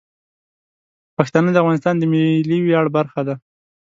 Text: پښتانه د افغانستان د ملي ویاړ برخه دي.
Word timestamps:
پښتانه 1.17 1.49
د 1.51 1.57
افغانستان 1.63 1.95
د 1.97 2.03
ملي 2.11 2.57
ویاړ 2.63 2.85
برخه 2.97 3.21
دي. 3.27 3.35